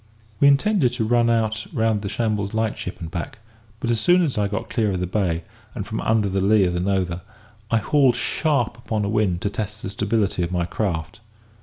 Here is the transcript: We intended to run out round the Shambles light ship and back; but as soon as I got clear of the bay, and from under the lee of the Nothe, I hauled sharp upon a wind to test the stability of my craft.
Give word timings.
We 0.39 0.47
intended 0.47 0.93
to 0.93 1.05
run 1.05 1.29
out 1.29 1.67
round 1.71 2.01
the 2.01 2.09
Shambles 2.09 2.55
light 2.55 2.75
ship 2.75 2.99
and 2.99 3.11
back; 3.11 3.37
but 3.79 3.91
as 3.91 3.99
soon 4.01 4.23
as 4.23 4.35
I 4.35 4.47
got 4.47 4.67
clear 4.67 4.93
of 4.93 4.99
the 4.99 5.05
bay, 5.05 5.43
and 5.75 5.85
from 5.85 6.01
under 6.01 6.27
the 6.27 6.41
lee 6.41 6.63
of 6.65 6.73
the 6.73 6.79
Nothe, 6.79 7.21
I 7.69 7.77
hauled 7.77 8.15
sharp 8.15 8.79
upon 8.79 9.05
a 9.05 9.09
wind 9.09 9.41
to 9.41 9.51
test 9.51 9.83
the 9.83 9.91
stability 9.91 10.41
of 10.41 10.51
my 10.51 10.65
craft. 10.65 11.19